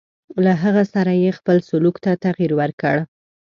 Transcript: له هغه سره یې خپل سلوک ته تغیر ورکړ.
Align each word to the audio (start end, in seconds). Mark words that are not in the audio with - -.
له 0.43 0.53
هغه 0.63 0.83
سره 0.93 1.11
یې 1.23 1.31
خپل 1.37 1.57
سلوک 1.69 1.95
ته 2.03 2.11
تغیر 2.25 2.51
ورکړ. 2.61 2.95